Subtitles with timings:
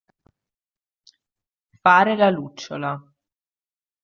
[1.83, 2.99] Fare la lucciola.